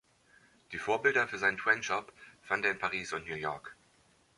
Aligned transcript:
Die 0.71 0.79
Vorbilder 0.79 1.27
für 1.27 1.37
seinen 1.37 1.59
„twen 1.59 1.83
shop“ 1.83 2.11
fand 2.41 2.65
er 2.65 2.71
in 2.71 2.79
Paris 2.79 3.13
und 3.13 3.27
New 3.27 3.35
York. 3.35 3.75